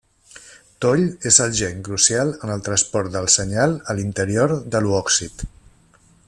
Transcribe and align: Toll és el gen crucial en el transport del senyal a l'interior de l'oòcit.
Toll 0.85 1.03
és 1.31 1.35
el 1.45 1.53
gen 1.59 1.83
crucial 1.87 2.33
en 2.47 2.53
el 2.55 2.65
transport 2.69 3.13
del 3.17 3.29
senyal 3.35 3.77
a 3.93 3.97
l'interior 3.99 4.57
de 4.77 4.83
l'oòcit. 4.87 5.47